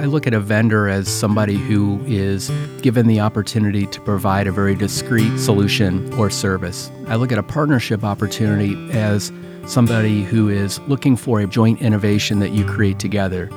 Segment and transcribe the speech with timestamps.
[0.00, 4.50] I look at a vendor as somebody who is given the opportunity to provide a
[4.50, 6.90] very discrete solution or service.
[7.08, 9.30] I look at a partnership opportunity as
[9.66, 13.50] somebody who is looking for a joint innovation that you create together.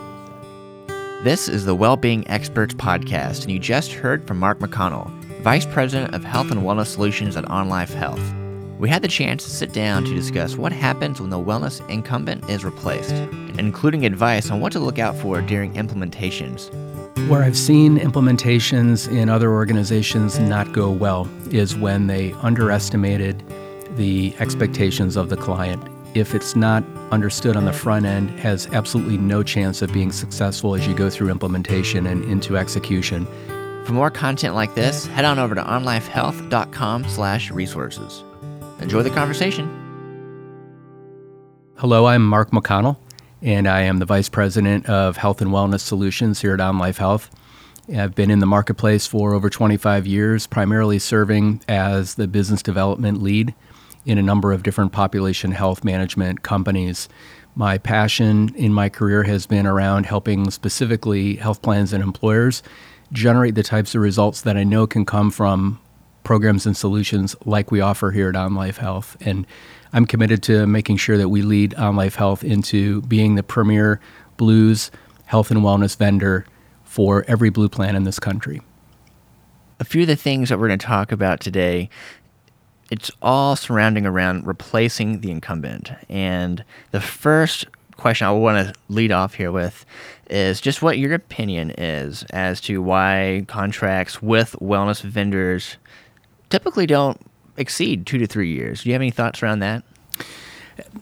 [1.24, 5.08] This is the Wellbeing Experts Podcast, and you just heard from Mark McConnell,
[5.44, 8.43] Vice President of Health and Wellness Solutions at OnLife Health.
[8.84, 12.50] We had the chance to sit down to discuss what happens when the wellness incumbent
[12.50, 13.14] is replaced,
[13.58, 16.70] including advice on what to look out for during implementations.
[17.30, 23.42] Where I've seen implementations in other organizations not go well is when they underestimated
[23.96, 25.82] the expectations of the client.
[26.14, 30.76] If it's not understood on the front end, has absolutely no chance of being successful
[30.76, 33.28] as you go through implementation and into execution.
[33.86, 38.24] For more content like this, head on over to onlifehealth.com/resources.
[38.84, 39.70] Enjoy the conversation.
[41.78, 42.98] Hello, I'm Mark McConnell,
[43.42, 47.30] and I am the Vice President of Health and Wellness Solutions here at OnLife Health.
[47.96, 53.24] I've been in the marketplace for over 25 years, primarily serving as the business development
[53.24, 53.56] lead
[54.06, 57.08] in a number of different population health management companies.
[57.56, 62.62] My passion in my career has been around helping specifically health plans and employers
[63.14, 65.80] generate the types of results that I know can come from
[66.24, 69.18] programs and solutions like we offer here at OnLife Health.
[69.22, 69.46] And
[69.92, 74.00] I'm committed to making sure that we lead OnLife Health into being the premier
[74.38, 74.90] Blues
[75.26, 76.46] health and wellness vendor
[76.84, 78.62] for every Blue plan in this country.
[79.80, 81.90] A few of the things that we're going to talk about today,
[82.92, 85.92] it's all surrounding around replacing the incumbent.
[86.10, 87.66] And the first
[87.98, 89.86] question I want to lead off here with
[90.30, 95.78] is just what your opinion is as to why contracts with wellness vendors
[96.54, 97.20] typically don't
[97.58, 98.84] exceed two to three years.
[98.84, 99.84] Do you have any thoughts around that?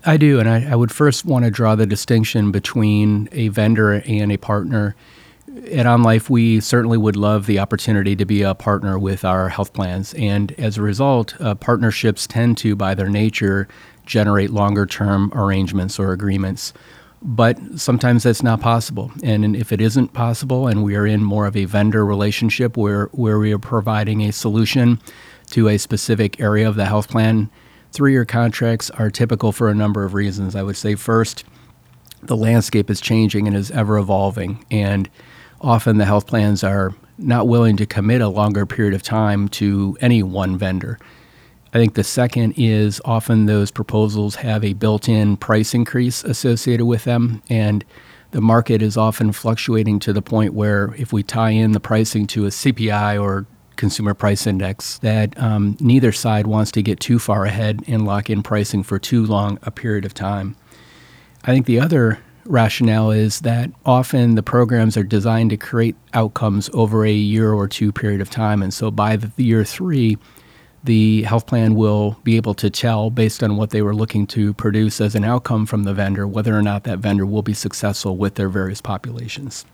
[0.05, 3.91] I do, and I, I would first want to draw the distinction between a vendor
[3.91, 4.95] and a partner.
[5.49, 9.73] At OnLife, we certainly would love the opportunity to be a partner with our health
[9.73, 10.13] plans.
[10.13, 13.67] And as a result, uh, partnerships tend to, by their nature,
[14.05, 16.71] generate longer term arrangements or agreements.
[17.21, 19.11] But sometimes that's not possible.
[19.21, 23.07] And if it isn't possible, and we are in more of a vendor relationship where,
[23.07, 24.99] where we are providing a solution
[25.51, 27.49] to a specific area of the health plan.
[27.91, 30.55] Three year contracts are typical for a number of reasons.
[30.55, 31.43] I would say, first,
[32.23, 35.09] the landscape is changing and is ever evolving, and
[35.59, 39.97] often the health plans are not willing to commit a longer period of time to
[40.01, 40.99] any one vendor.
[41.73, 46.85] I think the second is often those proposals have a built in price increase associated
[46.85, 47.85] with them, and
[48.31, 52.27] the market is often fluctuating to the point where if we tie in the pricing
[52.27, 53.45] to a CPI or
[53.75, 58.29] consumer price index that um, neither side wants to get too far ahead and lock
[58.29, 60.55] in pricing for too long a period of time.
[61.43, 66.69] I think the other rationale is that often the programs are designed to create outcomes
[66.73, 68.61] over a year or two period of time.
[68.61, 70.17] And so by the year three,
[70.83, 74.53] the health plan will be able to tell based on what they were looking to
[74.53, 78.17] produce as an outcome from the vendor whether or not that vendor will be successful
[78.17, 79.65] with their various populations.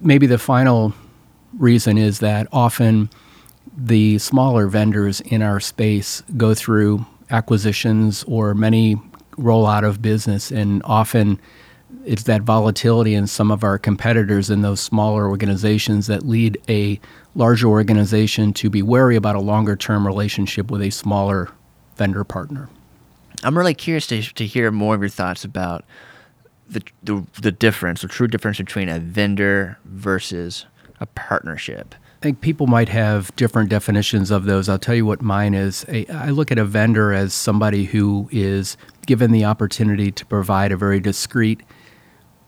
[0.00, 0.92] Maybe the final
[1.58, 3.10] reason is that often
[3.76, 8.96] the smaller vendors in our space go through acquisitions or many
[9.36, 11.40] roll out of business, and often
[12.04, 17.00] it's that volatility in some of our competitors in those smaller organizations that lead a
[17.34, 21.50] larger organization to be wary about a longer term relationship with a smaller
[21.96, 22.68] vendor partner.
[23.42, 25.84] I'm really curious to, to hear more of your thoughts about
[26.68, 30.66] the, the, the difference, the true difference between a vendor versus
[31.00, 31.94] a partnership.
[32.20, 34.68] I think people might have different definitions of those.
[34.68, 35.86] I'll tell you what mine is.
[35.88, 38.76] I look at a vendor as somebody who is
[39.06, 41.62] given the opportunity to provide a very discrete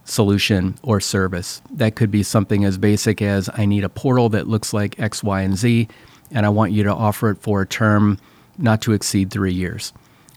[0.04, 1.62] solution or service.
[1.70, 5.24] That could be something as basic as I need a portal that looks like X,
[5.24, 5.88] Y, and Z,
[6.30, 8.18] and I want you to offer it for a term
[8.58, 9.94] not to exceed three years.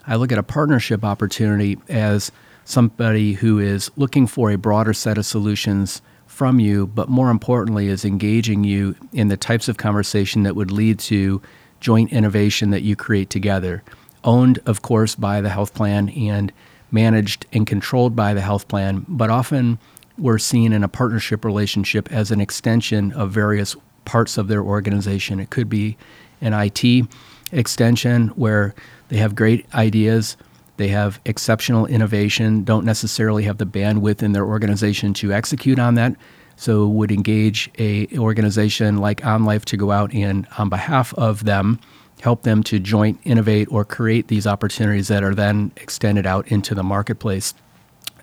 [0.07, 2.31] I look at a partnership opportunity as
[2.63, 6.02] somebody who is looking for a broader set of solutions
[6.35, 10.70] from you, but more importantly, is engaging you in the types of conversation that would
[10.70, 11.41] lead to
[11.79, 13.82] joint innovation that you create together.
[14.26, 16.52] Owned, of course, by the health plan and
[16.91, 19.79] managed and controlled by the health plan, but often
[20.17, 25.40] we're seen in a partnership relationship as an extension of various parts of their organization.
[25.40, 25.97] It could be
[26.41, 27.08] an IT
[27.52, 28.76] extension where
[29.08, 30.35] they have great ideas
[30.77, 35.95] they have exceptional innovation, don't necessarily have the bandwidth in their organization to execute on
[35.95, 36.16] that.
[36.57, 41.79] So would engage a organization like OnLife to go out and on behalf of them
[42.22, 46.73] help them to joint innovate or create these opportunities that are then extended out into
[46.73, 47.53] the marketplace.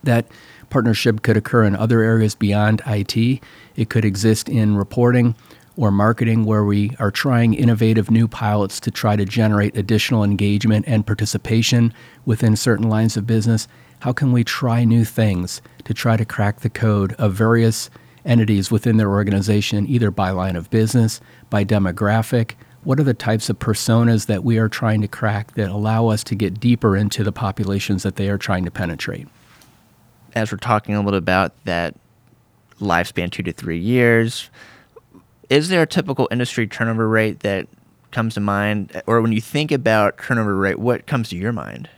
[0.03, 0.27] That
[0.73, 3.43] Partnership could occur in other areas beyond IT.
[3.77, 5.35] It could exist in reporting
[5.77, 10.85] or marketing, where we are trying innovative new pilots to try to generate additional engagement
[10.87, 11.93] and participation
[12.27, 13.69] within certain lines of business.
[14.01, 17.89] How can we try new things to try to crack the code of various
[18.25, 21.21] entities within their organization, either by line of business,
[21.51, 22.53] by demographic?
[22.85, 26.25] What are the types of personas that we are trying to crack that allow us
[26.25, 29.29] to get deeper into the populations that they are trying to penetrate?
[30.35, 31.95] As we're talking a little about that
[32.81, 34.51] lifespan, two to three years,
[35.49, 37.69] is there a typical industry turnover rate that
[38.11, 39.03] comes to mind?
[39.07, 41.89] Or when you think about turnover rate, what comes to your mind?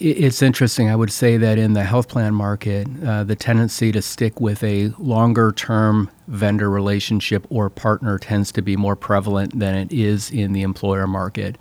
[0.00, 0.88] It's interesting.
[0.88, 4.62] I would say that in the health plan market, uh, the tendency to stick with
[4.62, 10.30] a longer term vendor relationship or partner tends to be more prevalent than it is
[10.30, 11.58] in the employer market.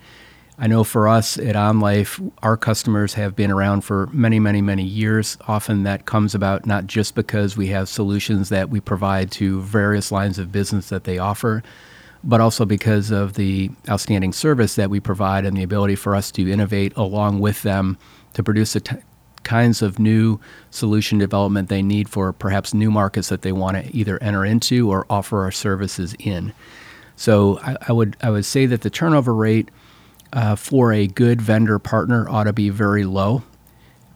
[0.59, 4.83] I know for us at OnLife, our customers have been around for many, many, many
[4.83, 5.37] years.
[5.47, 10.11] Often that comes about not just because we have solutions that we provide to various
[10.11, 11.61] lines of business that they offer,
[12.23, 16.31] but also because of the outstanding service that we provide and the ability for us
[16.31, 17.95] to innovate along with them
[18.33, 18.95] to produce the t-
[19.43, 20.39] kinds of new
[20.71, 24.89] solution development they need for perhaps new markets that they want to either enter into
[24.89, 26.51] or offer our services in.
[27.15, 29.69] So I, I would I would say that the turnover rate
[30.33, 33.43] uh, for a good vendor partner ought to be very low.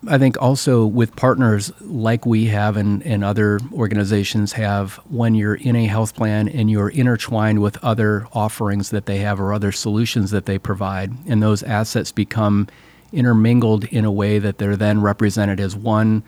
[0.08, 5.56] I think also with partners like we have and, and other organizations have, when you're
[5.56, 9.72] in a health plan and you're intertwined with other offerings that they have or other
[9.72, 12.68] solutions that they provide, and those assets become
[13.12, 16.24] intermingled in a way that they're then represented as one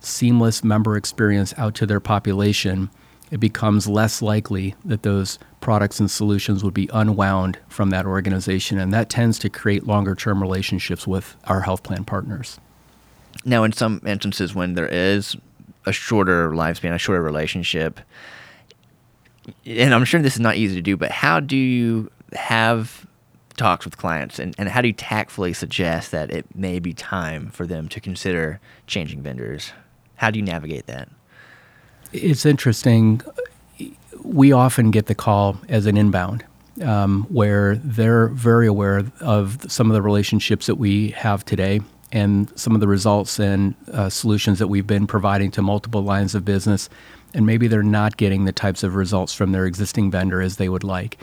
[0.00, 2.90] seamless member experience out to their population,
[3.34, 8.78] it becomes less likely that those products and solutions would be unwound from that organization.
[8.78, 12.60] And that tends to create longer term relationships with our health plan partners.
[13.44, 15.34] Now, in some instances, when there is
[15.84, 17.98] a shorter lifespan, a shorter relationship,
[19.66, 23.04] and I'm sure this is not easy to do, but how do you have
[23.56, 27.50] talks with clients and, and how do you tactfully suggest that it may be time
[27.50, 29.72] for them to consider changing vendors?
[30.14, 31.08] How do you navigate that?
[32.14, 33.20] It's interesting.
[34.22, 36.44] We often get the call as an inbound.
[36.82, 41.80] Um, where they're very aware of some of the relationships that we have today
[42.10, 46.34] and some of the results and uh, solutions that we've been providing to multiple lines
[46.34, 46.88] of business.
[47.32, 50.68] And maybe they're not getting the types of results from their existing vendor as they
[50.68, 51.18] would like.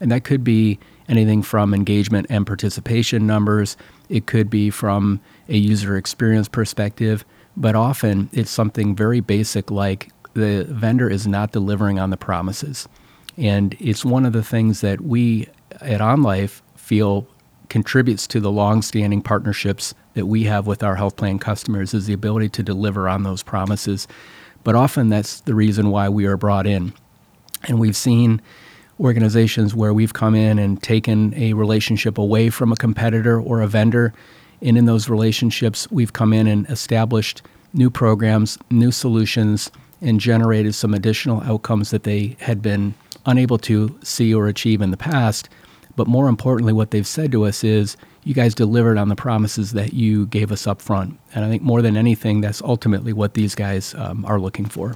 [0.00, 3.76] And that could be anything from engagement and participation numbers,
[4.08, 5.20] it could be from
[5.50, 7.26] a user experience perspective,
[7.58, 12.88] but often it's something very basic like the vendor is not delivering on the promises.
[13.36, 15.48] And it's one of the things that we
[15.80, 17.26] at OnLife feel
[17.68, 22.12] contributes to the long-standing partnerships that we have with our health plan customers is the
[22.12, 24.06] ability to deliver on those promises.
[24.62, 26.92] But often that's the reason why we are brought in.
[27.64, 28.40] And we've seen
[29.00, 33.66] organizations where we've come in and taken a relationship away from a competitor or a
[33.66, 34.12] vendor.
[34.62, 37.42] And in those relationships, we've come in and established
[37.72, 39.70] new programs, new solutions,
[40.00, 42.94] and generated some additional outcomes that they had been
[43.26, 45.48] unable to see or achieve in the past.
[45.96, 49.72] But more importantly, what they've said to us is, you guys delivered on the promises
[49.72, 51.18] that you gave us up front.
[51.34, 54.92] And I think more than anything, that's ultimately what these guys um, are looking for.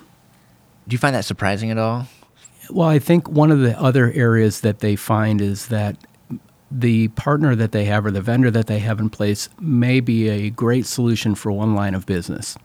[0.88, 2.07] Do you find that surprising at all?
[2.71, 5.97] Well, I think one of the other areas that they find is that
[6.71, 10.28] the partner that they have or the vendor that they have in place may be
[10.28, 12.57] a great solution for one line of business.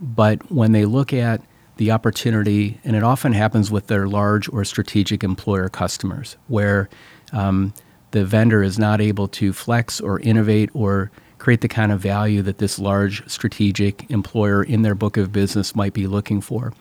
[0.00, 1.42] But when they look at
[1.80, 6.90] the opportunity, and it often happens with their large or strategic employer customers, where
[7.32, 7.72] um,
[8.10, 12.42] the vendor is not able to flex or innovate or create the kind of value
[12.42, 16.74] that this large strategic employer in their book of business might be looking for.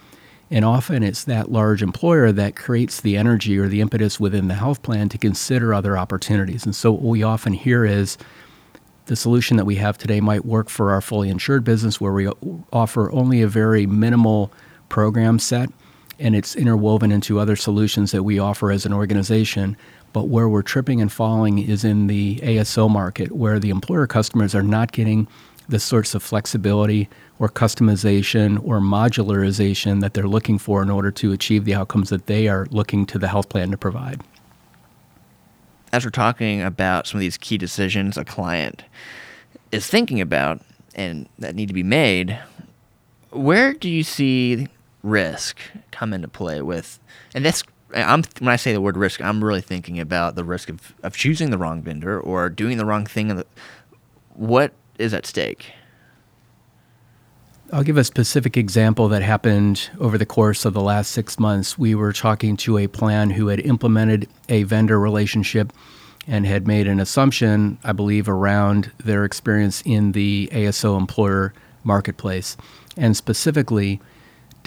[0.52, 4.56] And often it's that large employer that creates the energy or the impetus within the
[4.56, 6.66] health plan to consider other opportunities.
[6.66, 8.18] And so what we often hear is
[9.06, 12.28] the solution that we have today might work for our fully insured business where we
[12.74, 14.52] offer only a very minimal
[14.90, 15.70] program set
[16.20, 19.78] and it's interwoven into other solutions that we offer as an organization.
[20.12, 24.54] But where we're tripping and falling is in the ASO market, where the employer customers
[24.54, 25.28] are not getting
[25.70, 31.32] the sorts of flexibility or customization or modularization that they're looking for in order to
[31.32, 34.22] achieve the outcomes that they are looking to the health plan to provide.
[35.94, 38.84] As we're talking about some of these key decisions a client
[39.72, 40.62] is thinking about
[40.96, 42.38] and that need to be made,
[43.30, 44.68] where do you see
[45.04, 45.60] risk
[45.92, 47.00] come into play with
[47.34, 47.64] and that's
[47.94, 51.16] I'm when I say the word risk, I'm really thinking about the risk of, of
[51.16, 53.44] choosing the wrong vendor or doing the wrong thing.
[54.36, 55.72] What is at stake?
[57.72, 61.78] I'll give a specific example that happened over the course of the last six months.
[61.78, 65.72] We were talking to a plan who had implemented a vendor relationship
[66.28, 71.54] and had made an assumption, I believe, around their experience in the ASO employer
[71.84, 72.58] marketplace,
[72.98, 74.02] and specifically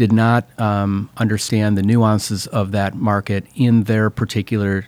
[0.02, 4.84] did not um, understand the nuances of that market in their particular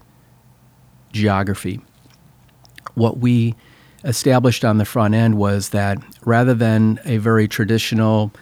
[1.12, 1.80] geography.
[2.94, 3.54] What we
[4.02, 8.32] established on the front end was that rather than a very traditional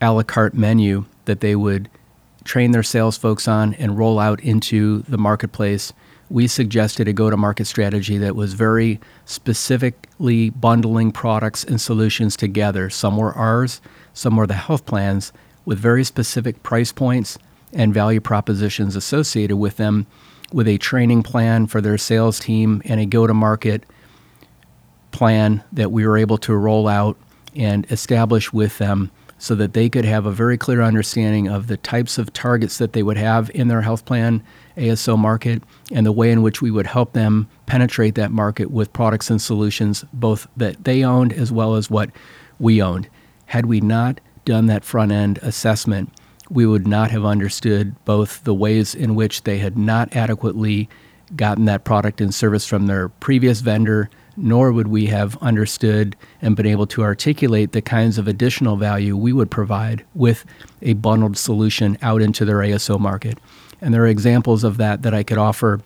[0.00, 1.90] a la carte menu that they would
[2.44, 5.92] train their sales folks on and roll out into the marketplace,
[6.30, 12.38] we suggested a go to market strategy that was very specifically bundling products and solutions
[12.38, 12.88] together.
[12.88, 13.82] Some were ours,
[14.14, 15.30] some were the health plans,
[15.66, 17.36] with very specific price points
[17.74, 20.06] and value propositions associated with them,
[20.52, 23.84] with a training plan for their sales team and a go to market
[25.10, 27.18] plan that we were able to roll out
[27.54, 31.76] and establish with them so that they could have a very clear understanding of the
[31.76, 34.42] types of targets that they would have in their health plan
[34.76, 38.92] ASO market and the way in which we would help them penetrate that market with
[38.92, 42.10] products and solutions, both that they owned as well as what
[42.58, 43.08] we owned.
[43.46, 46.10] Had we not done that front end assessment,
[46.48, 50.88] we would not have understood both the ways in which they had not adequately
[51.34, 56.56] gotten that product and service from their previous vendor nor would we have understood and
[56.56, 60.44] been able to articulate the kinds of additional value we would provide with
[60.82, 63.38] a bundled solution out into their ASO market.
[63.80, 65.80] And there are examples of that that I could offer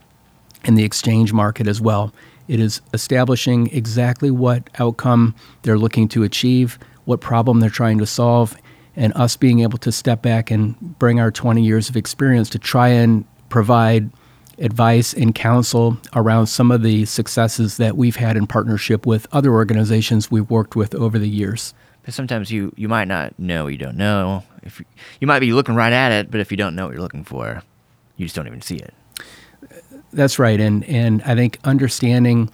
[0.64, 2.12] in the exchange market as well.
[2.48, 6.78] It is establishing exactly what outcome they're looking to achieve,
[7.10, 8.56] what problem they're trying to solve,
[8.96, 12.58] and us being able to step back and bring our 20 years of experience to
[12.58, 14.10] try and provide
[14.58, 19.52] advice and counsel around some of the successes that we've had in partnership with other
[19.52, 21.74] organizations we've worked with over the years.
[22.04, 24.44] But sometimes you, you might not know you don't know.
[24.62, 24.86] If you,
[25.20, 27.24] you might be looking right at it, but if you don't know what you're looking
[27.24, 27.62] for,
[28.16, 28.94] you just don't even see it.
[30.12, 32.50] That's right, and and I think understanding,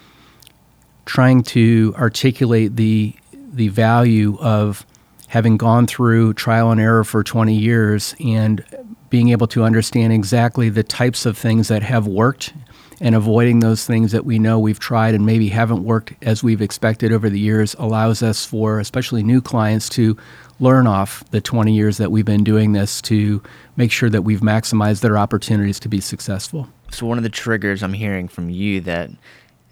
[1.07, 3.15] trying to articulate the
[3.57, 4.87] the value of
[5.29, 8.65] having gone through trial and error for 20 years and
[9.11, 12.53] being able to understand exactly the types of things that have worked
[13.01, 16.63] and avoiding those things that we know we've tried and maybe haven't worked as we've
[16.63, 20.17] expected over the years allows us for especially new clients to
[20.61, 23.43] learn off the 20 years that we've been doing this to
[23.77, 26.69] make sure that we've maximized their opportunities to be successful.
[26.91, 29.11] So one of the triggers I'm hearing from you that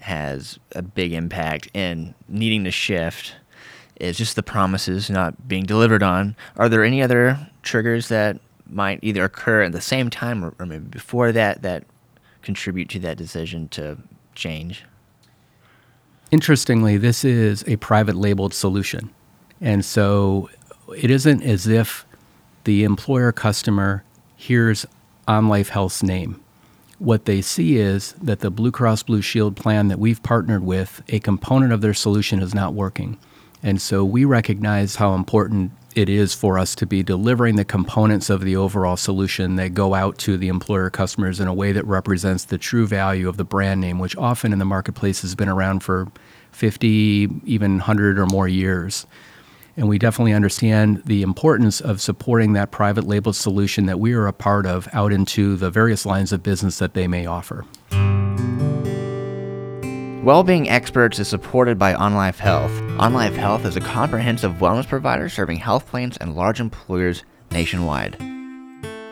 [0.01, 3.33] has a big impact in needing to shift
[3.99, 6.35] is just the promises not being delivered on.
[6.57, 10.65] Are there any other triggers that might either occur at the same time or, or
[10.65, 11.83] maybe before that that
[12.41, 13.97] contribute to that decision to
[14.33, 14.83] change?
[16.31, 19.11] Interestingly, this is a private labeled solution.
[19.61, 20.49] And so
[20.95, 22.05] it isn't as if
[22.65, 24.03] the employer customer
[24.35, 24.85] hears
[25.27, 26.41] OnLife Health's name.
[26.97, 31.03] What they see is that the Blue Cross Blue Shield plan that we've partnered with,
[31.09, 33.17] a component of their solution is not working.
[33.65, 38.29] And so we recognize how important it is for us to be delivering the components
[38.29, 41.83] of the overall solution that go out to the employer customers in a way that
[41.87, 45.49] represents the true value of the brand name, which often in the marketplace has been
[45.49, 46.07] around for
[46.51, 49.07] 50, even 100 or more years.
[49.75, 54.27] And we definitely understand the importance of supporting that private label solution that we are
[54.27, 57.65] a part of out into the various lines of business that they may offer.
[60.25, 62.71] Wellbeing Experts is supported by OnLife Health.
[62.97, 68.17] OnLife Health is a comprehensive wellness provider serving health plans and large employers nationwide.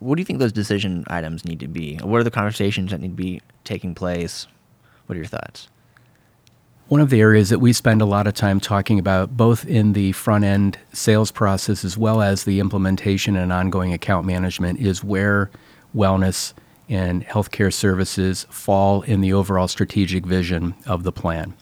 [0.00, 1.96] What do you think those decision items need to be?
[1.96, 4.46] What are the conversations that need to be taking place?
[5.06, 5.68] What are your thoughts?
[6.88, 9.92] One of the areas that we spend a lot of time talking about, both in
[9.92, 15.04] the front end sales process as well as the implementation and ongoing account management, is
[15.04, 15.50] where
[15.94, 16.54] wellness
[16.88, 21.54] and healthcare services fall in the overall strategic vision of the plan.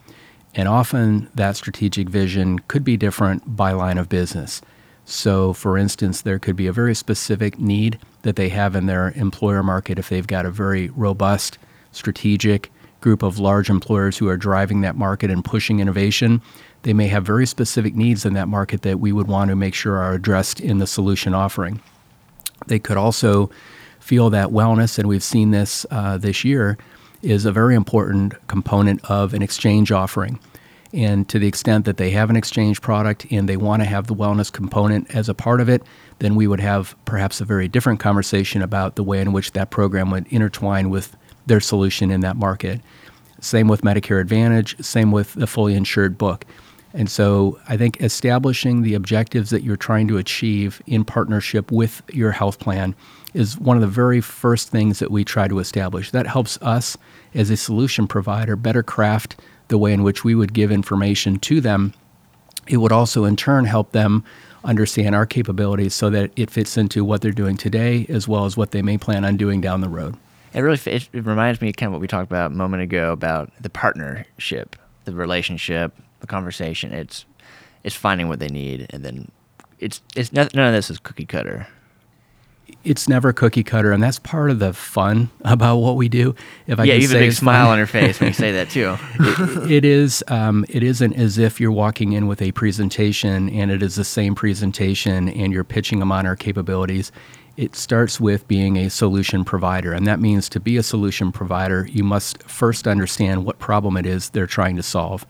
[0.54, 4.62] And often that strategic vision could be different by line of business.
[5.04, 9.12] So, for instance, there could be a very specific need that they have in their
[9.12, 11.58] employer market if they've got a very robust,
[11.92, 16.42] strategic group of large employers who are driving that market and pushing innovation.
[16.82, 19.74] They may have very specific needs in that market that we would want to make
[19.74, 21.80] sure are addressed in the solution offering.
[22.66, 23.50] They could also
[24.06, 26.78] feel that wellness, and we've seen this uh, this year,
[27.22, 30.38] is a very important component of an exchange offering.
[30.92, 34.06] And to the extent that they have an exchange product and they want to have
[34.06, 35.82] the wellness component as a part of it,
[36.20, 39.70] then we would have perhaps a very different conversation about the way in which that
[39.70, 42.80] program would intertwine with their solution in that market.
[43.40, 46.46] Same with Medicare Advantage, same with the fully insured book.
[46.94, 52.02] And so I think establishing the objectives that you're trying to achieve in partnership with
[52.12, 52.94] your health plan
[53.36, 56.10] is one of the very first things that we try to establish.
[56.10, 56.96] That helps us
[57.34, 59.36] as a solution provider better craft
[59.68, 61.92] the way in which we would give information to them.
[62.66, 64.24] It would also, in turn, help them
[64.64, 68.56] understand our capabilities so that it fits into what they're doing today as well as
[68.56, 70.16] what they may plan on doing down the road.
[70.54, 73.52] It really it, reminds me kind of what we talked about a moment ago about
[73.60, 76.92] the partnership, the relationship, the conversation.
[76.92, 77.26] It's
[77.84, 79.30] it's finding what they need, and then
[79.78, 81.68] it's it's none of this is cookie cutter
[82.84, 86.34] it's never cookie cutter, and that's part of the fun about what we do.
[86.66, 88.70] If I yeah, you have a big smile on your face when you say that
[88.70, 88.96] too.
[89.20, 90.24] it, it is.
[90.28, 94.04] Um, it isn't as if you're walking in with a presentation and it is the
[94.04, 97.10] same presentation and you're pitching them on our capabilities.
[97.56, 101.88] It starts with being a solution provider, and that means to be a solution provider,
[101.90, 105.26] you must first understand what problem it is they're trying to solve.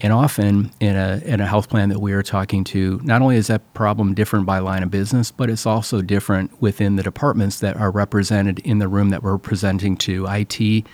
[0.00, 3.36] And often in a, in a health plan that we are talking to, not only
[3.36, 7.58] is that problem different by line of business, but it's also different within the departments
[7.60, 10.26] that are represented in the room that we're presenting to.
[10.28, 10.86] IT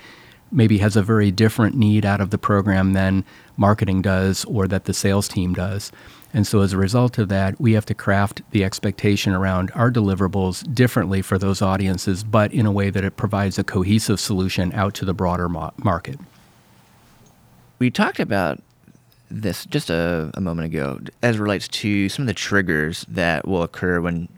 [0.51, 3.23] maybe has a very different need out of the program than
[3.57, 5.91] marketing does or that the sales team does.
[6.33, 9.89] And so, as a result of that, we have to craft the expectation around our
[9.89, 14.73] deliverables differently for those audiences, but in a way that it provides a cohesive solution
[14.73, 16.19] out to the broader market.
[17.79, 18.61] We talked about
[19.29, 23.63] this just a, a moment ago as relates to some of the triggers that will
[23.63, 24.29] occur when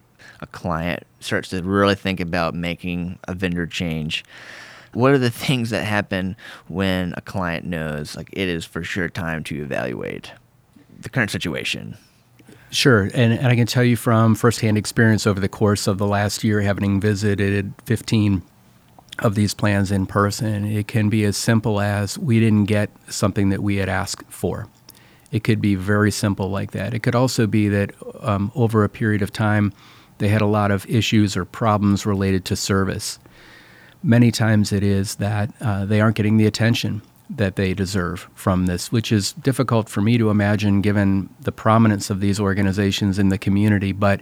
[0.42, 4.24] a client starts to really think about making a vendor change.
[4.94, 6.36] What are the things that happen
[6.68, 10.32] when a client knows like it is for sure time to evaluate
[11.00, 11.98] the current situation?
[12.70, 13.04] Sure.
[13.14, 16.44] And, and I can tell you from firsthand experience over the course of the last
[16.44, 18.42] year, having visited 15
[19.20, 23.50] of these plans in person, it can be as simple as we didn't get something
[23.50, 24.68] that we had asked for.
[25.32, 26.94] It could be very simple like that.
[26.94, 29.74] It could also be that um, over a period of time,
[30.20, 33.20] they had a lot of issues or problems related to service.
[34.04, 38.68] Many times it is that uh, they aren't getting the attention that they deserve from
[38.68, 43.30] this, which is difficult for me to imagine given the prominence of these organizations in
[43.30, 43.92] the community.
[43.92, 44.22] But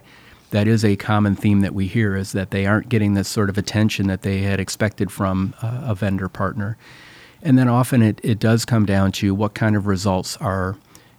[0.50, 3.48] that is a common theme that we hear is that they aren't getting this sort
[3.48, 6.76] of attention that they had expected from uh, a vendor partner.
[7.42, 10.76] And then often it, it does come down to what kind of results are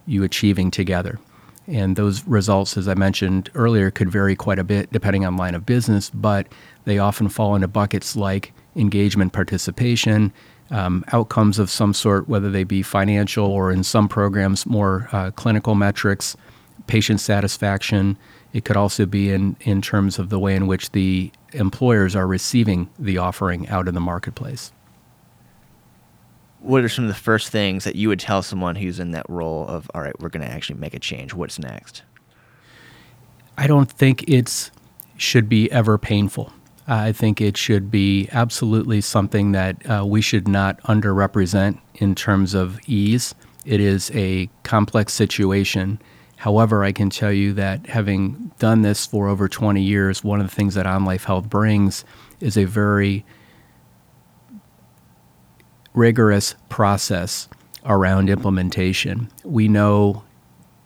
[0.07, 1.19] you achieving together.
[1.67, 5.53] And those results, as I mentioned earlier, could vary quite a bit depending on line
[5.53, 6.47] of business, but
[6.85, 10.31] they often fall into buckets like engagement participation,
[10.71, 15.31] um, outcomes of some sort, whether they be financial or in some programs, more uh,
[15.31, 16.37] clinical metrics,
[16.87, 18.17] patient satisfaction.
[18.53, 22.27] It could also be in, in terms of the way in which the employers are
[22.27, 24.71] receiving the offering out in the marketplace
[26.59, 29.29] what are some of the first things that you would tell someone who's in that
[29.29, 31.33] role of all right we're going to actually make a change.
[31.33, 32.03] What's next?
[33.57, 34.71] I don't think it's
[35.17, 36.53] should be ever painful.
[36.87, 42.53] I think it should be absolutely something that uh, we should not underrepresent in terms
[42.53, 43.35] of ease.
[43.65, 45.99] It is a complex situation.
[46.37, 50.47] However i can tell you that having done this for over 20 years one of
[50.47, 52.05] the things that OnLife Health brings
[52.39, 53.25] is a very
[55.97, 57.49] rigorous process
[57.83, 59.29] around implementation.
[59.43, 60.23] We know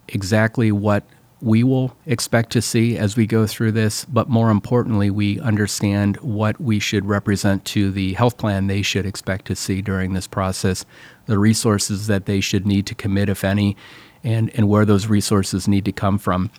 [0.08, 1.04] exactly what
[1.41, 6.17] we will expect to see as we go through this, but more importantly, we understand
[6.17, 10.28] what we should represent to the health plan they should expect to see during this
[10.28, 10.86] process,
[11.26, 13.76] the resources that they should need to commit, if any,
[14.24, 16.52] and, and where those resources need to come from.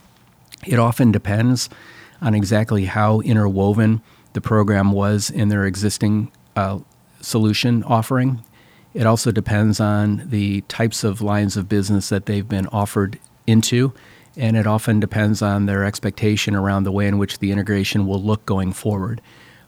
[0.67, 1.71] It often depends
[2.21, 6.81] on exactly how interwoven the program was in their existing uh,
[7.23, 8.43] solution offering.
[8.95, 13.95] It also depends on the types of lines of business that they've been offered into,
[14.37, 18.23] and it often depends on their expectation around the way in which the integration will
[18.23, 19.21] look going forward.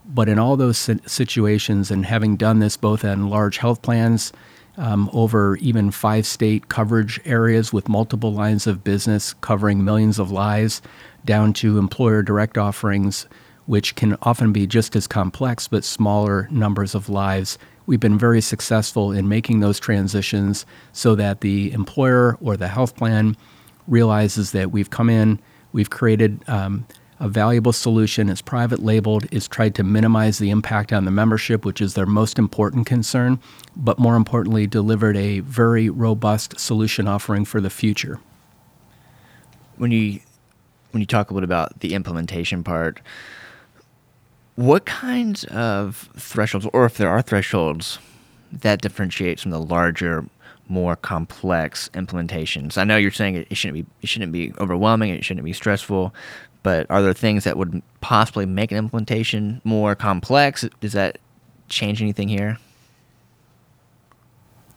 [0.06, 4.32] But in all those situations, and having done this both in large health plans,
[4.76, 10.30] um, over even five state coverage areas with multiple lines of business covering millions of
[10.30, 10.82] lives,
[11.24, 13.26] down to employer direct offerings
[13.66, 17.58] which can often be just as complex but smaller numbers of lives.
[17.86, 22.96] We've been very successful in making those transitions so that the employer or the health
[22.96, 23.36] plan
[23.86, 25.38] realizes that we've come in,
[25.72, 26.86] we've created um,
[27.20, 28.28] a valuable solution.
[28.28, 29.26] It's private labeled.
[29.30, 33.38] It's tried to minimize the impact on the membership, which is their most important concern,
[33.76, 38.20] but more importantly, delivered a very robust solution offering for the future.
[39.76, 40.20] When you
[40.90, 43.00] when you talk a little about the implementation part,
[44.56, 47.98] what kinds of thresholds, or if there are thresholds,
[48.52, 50.24] that differentiates from the larger,
[50.68, 52.78] more complex implementations?
[52.78, 55.52] I know you're saying it, it shouldn't be it shouldn't be overwhelming, it shouldn't be
[55.52, 56.14] stressful,
[56.62, 60.66] but are there things that would possibly make an implementation more complex?
[60.80, 61.18] Does that
[61.68, 62.58] change anything here?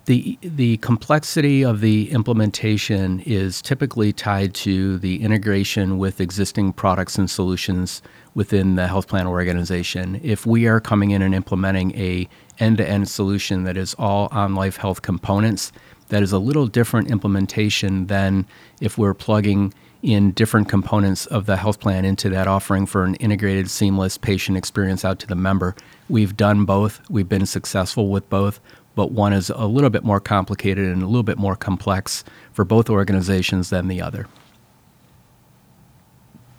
[0.07, 7.17] The, the complexity of the implementation is typically tied to the integration with existing products
[7.17, 8.01] and solutions
[8.33, 10.21] within the health plan organization.
[10.23, 15.01] If we are coming in and implementing a end-to-end solution that is all OnLife Health
[15.01, 15.73] components,
[16.07, 18.47] that is a little different implementation than
[18.79, 23.15] if we're plugging in different components of the health plan into that offering for an
[23.15, 25.75] integrated, seamless patient experience out to the member.
[26.07, 27.01] We've done both.
[27.09, 28.61] We've been successful with both
[28.97, 32.65] but one is a little bit more complicated and a little bit more complex for
[32.65, 34.25] both organizations than the other.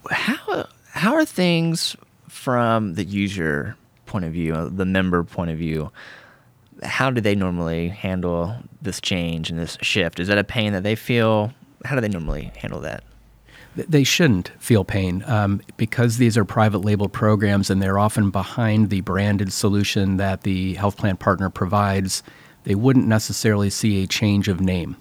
[0.09, 1.97] How how are things
[2.29, 5.91] from the user point of view, the member point of view?
[6.85, 10.21] How do they normally handle this change and this shift?
[10.21, 11.53] Is that a pain that they feel?
[11.85, 13.03] How do they normally handle that?
[13.87, 18.91] They shouldn't feel pain um, because these are private label programs and they're often behind
[18.91, 22.23] the branded solution that the health plan partner provides.
[22.65, 24.97] They wouldn't necessarily see a change of name.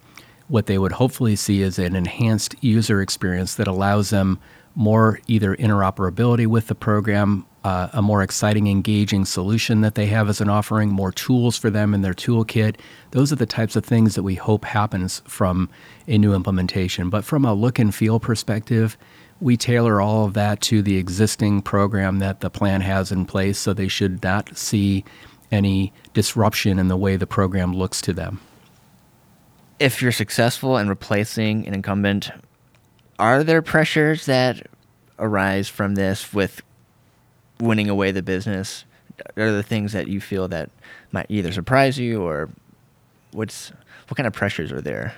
[0.48, 4.40] What they would hopefully see is an enhanced user experience that allows them
[4.76, 10.30] more either interoperability with the program uh, a more exciting, engaging solution that they have
[10.30, 12.78] as an offering, more tools for them in their toolkit.
[13.12, 15.70] Those are the types of things that we hope happens from
[16.08, 17.10] a new implementation.
[17.10, 18.98] But from a look and feel perspective,
[19.42, 23.60] we tailor all of that to the existing program that the plan has in place,
[23.60, 25.04] so they should not see
[25.52, 28.40] any disruption in the way the program looks to them.
[29.78, 32.32] If you're successful in replacing an incumbent,
[33.20, 34.68] are there pressures that
[35.20, 36.62] arise from this with
[37.60, 38.86] winning away the business?
[39.36, 40.70] Are the things that you feel that
[41.12, 42.50] might either surprise you or
[43.32, 43.72] what's
[44.08, 45.14] what kind of pressures are there?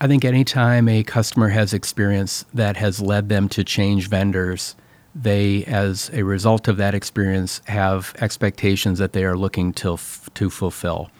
[0.00, 4.74] I think anytime a customer has experience that has led them to change vendors,
[5.14, 9.96] they, as a result of that experience, have expectations that they are looking to,
[10.34, 11.10] to fulfill.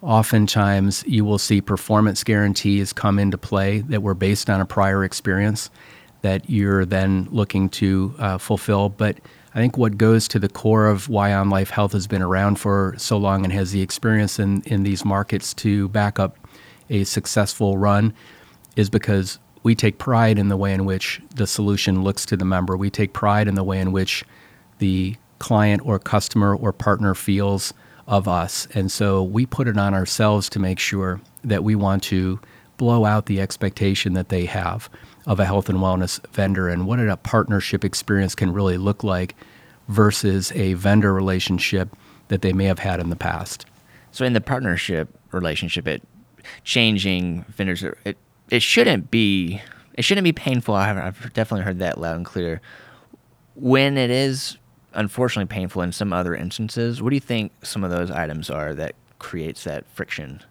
[0.00, 5.04] Oftentimes, you will see performance guarantees come into play that were based on a prior
[5.04, 5.70] experience
[6.24, 8.88] that you're then looking to uh, fulfill.
[8.88, 9.18] But
[9.54, 12.94] I think what goes to the core of why OnLife Health has been around for
[12.96, 16.38] so long and has the experience in, in these markets to back up
[16.88, 18.14] a successful run
[18.74, 22.44] is because we take pride in the way in which the solution looks to the
[22.46, 22.74] member.
[22.74, 24.24] We take pride in the way in which
[24.78, 27.74] the client or customer or partner feels
[28.06, 28.66] of us.
[28.72, 32.40] And so we put it on ourselves to make sure that we want to
[32.78, 34.88] blow out the expectation that they have
[35.26, 39.34] of a health and wellness vendor and what a partnership experience can really look like
[39.88, 41.88] versus a vendor relationship
[42.28, 43.66] that they may have had in the past.
[44.12, 46.02] So in the partnership relationship, it
[46.62, 48.16] changing vendors, it
[48.50, 49.60] it shouldn't be
[49.94, 50.74] it shouldn't be painful.
[50.74, 52.60] I've, I've definitely heard that loud and clear.
[53.54, 54.58] When it is
[54.92, 58.74] unfortunately painful in some other instances, what do you think some of those items are
[58.74, 60.42] that creates that friction?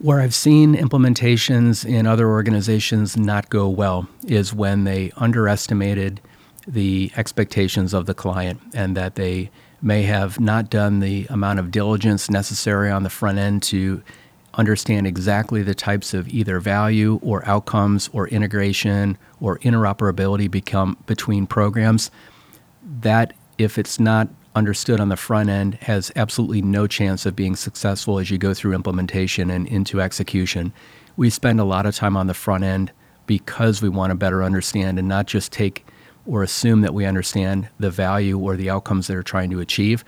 [0.00, 6.20] Where I've seen implementations in other organizations not go well is when they underestimated
[6.68, 9.50] the expectations of the client and that they
[9.82, 14.00] may have not done the amount of diligence necessary on the front end to
[14.54, 21.44] understand exactly the types of either value or outcomes or integration or interoperability become between
[21.44, 22.12] programs.
[23.00, 27.56] That if it's not understood on the front end has absolutely no chance of being
[27.56, 30.72] successful as you go through implementation and into execution.
[31.16, 32.92] We spend a lot of time on the front end
[33.26, 35.86] because we want to better understand and not just take
[36.26, 40.04] or assume that we understand the value or the outcomes that are trying to achieve,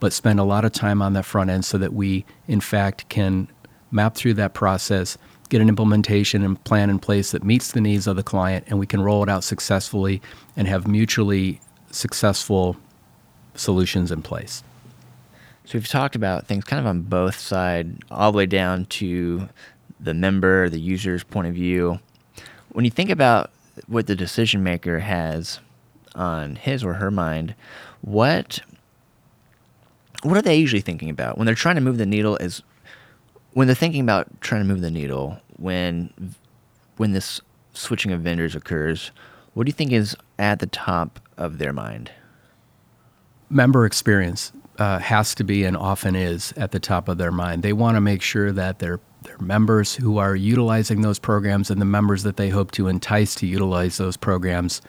[0.00, 3.08] but spend a lot of time on that front end so that we, in fact,
[3.08, 3.48] can
[3.90, 8.06] map through that process, get an implementation and plan in place that meets the needs
[8.06, 10.20] of the client, and we can roll it out successfully
[10.56, 12.76] and have mutually successful
[13.54, 14.62] solutions in place.
[15.64, 19.48] So we've talked about things kind of on both sides, all the way down to
[19.98, 22.00] the member, the user's point of view.
[22.70, 23.50] When you think about
[23.86, 25.60] what the decision maker has
[26.14, 27.54] on his or her mind,
[28.02, 28.60] what
[30.22, 32.36] what are they usually thinking about when they're trying to move the needle?
[32.36, 32.62] Is
[33.52, 36.34] when they're thinking about trying to move the needle when
[36.96, 37.40] when this
[37.72, 39.10] switching of vendors occurs,
[39.54, 42.10] what do you think is at the top of their mind?
[43.54, 47.62] Member experience uh, has to be and often is at the top of their mind.
[47.62, 51.80] They want to make sure that their their members who are utilizing those programs and
[51.80, 54.82] the members that they hope to entice to utilize those programs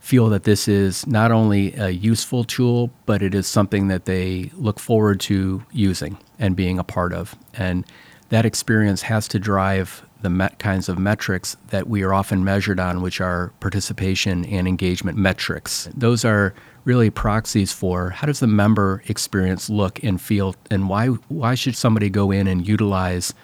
[0.00, 4.50] feel that this is not only a useful tool, but it is something that they
[4.54, 7.36] look forward to using and being a part of.
[7.54, 7.84] And
[8.28, 13.02] that experience has to drive the kinds of metrics that we are often measured on,
[13.02, 15.88] which are participation and engagement metrics.
[15.94, 16.54] Those are
[16.84, 21.76] really proxies for how does the member experience look and feel, and why why should
[21.76, 23.34] somebody go in and utilize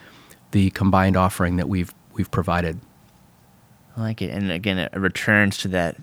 [0.51, 2.79] the combined offering that we've we've provided.
[3.97, 5.97] I like it, and again, it returns to that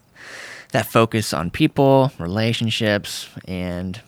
[0.73, 4.01] that focus on people, relationships, and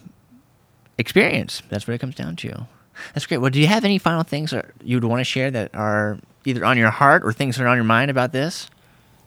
[0.97, 1.63] experience.
[1.69, 2.67] That's what it comes down to.
[3.13, 3.39] That's great.
[3.39, 6.79] Well, do you have any final things you'd want to share that are either on
[6.79, 8.69] your heart or things that are on your mind about this?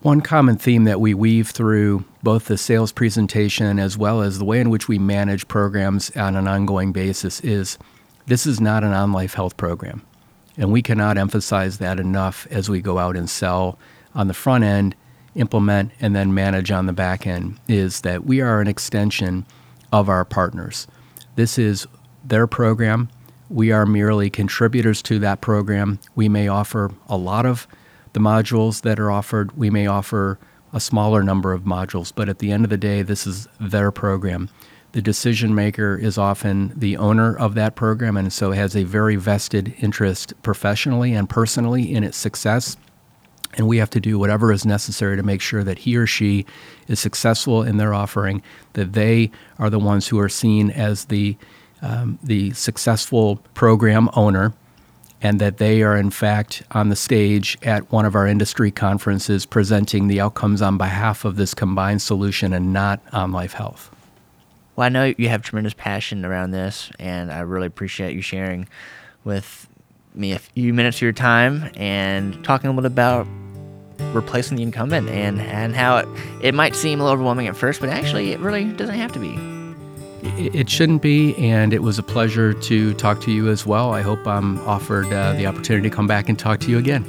[0.02, 4.46] One common theme that we weave through both the sales presentation as well as the
[4.46, 7.80] way in which we manage programs on an ongoing basis is
[8.28, 10.04] this is not an OnLife Health program.
[10.58, 13.80] And we cannot emphasize that enough as we go out and sell
[14.14, 14.96] on the front end,
[15.36, 19.46] implement, and then manage on the back end is that we are an extension
[19.92, 20.88] of our partners.
[21.36, 21.88] This is
[22.24, 23.10] their program.
[23.50, 26.00] We are merely contributors to that program.
[26.16, 27.68] We may offer a lot of
[28.14, 29.58] the modules that are offered.
[29.58, 30.38] We may offer
[30.74, 33.92] a smaller number of modules, but at the end of the day, this is their
[33.92, 34.50] program.
[34.92, 39.16] The decision maker is often the owner of that program and so has a very
[39.16, 42.76] vested interest professionally and personally in its success.
[43.54, 46.46] And we have to do whatever is necessary to make sure that he or she
[46.88, 48.42] is successful in their offering,
[48.74, 51.38] that they are the ones who are seen as the
[51.82, 54.54] um, the successful program owner,
[55.22, 59.46] and that they are in fact on the stage at one of our industry conferences
[59.46, 63.90] presenting the outcomes on behalf of this combined solution and not OnLife Health.
[64.76, 68.68] Well, I know you have tremendous passion around this, and I really appreciate you sharing
[69.24, 69.68] with
[70.14, 73.28] me a few minutes of your time and talking a little bit about
[74.14, 76.08] replacing the incumbent and, and how it,
[76.44, 79.20] it might seem a little overwhelming at first, but actually it really doesn't have to
[79.20, 79.57] be.
[80.24, 83.94] It shouldn't be, and it was a pleasure to talk to you as well.
[83.94, 87.04] I hope I'm offered uh, the opportunity to come back and talk to you again.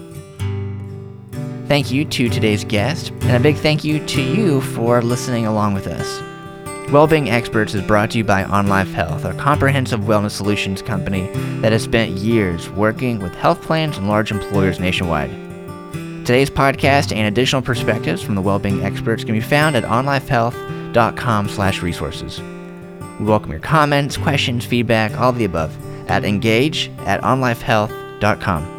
[1.69, 5.75] Thank you to today's guest, and a big thank you to you for listening along
[5.75, 6.23] with us.
[6.91, 11.27] Wellbeing Experts is brought to you by OnLife Health, a comprehensive wellness solutions company
[11.61, 15.29] that has spent years working with health plans and large employers nationwide.
[16.25, 22.58] Today's podcast and additional perspectives from the Wellbeing Experts can be found at onlifehealth.com/resources.
[23.19, 25.77] We welcome your comments, questions, feedback, all of the above
[26.09, 28.78] at engage at onlifehealth.com.